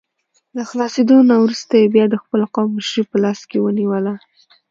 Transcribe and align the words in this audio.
له 0.55 0.63
خلاصېدو 0.69 1.17
نه 1.29 1.35
وروسته 1.43 1.73
یې 1.81 1.87
بیا 1.95 2.05
د 2.09 2.15
خپل 2.23 2.41
قوم 2.53 2.69
مشري 2.77 3.03
په 3.11 3.17
لاس 3.23 3.39
کې 3.49 3.57
ونیوله. 3.61 4.13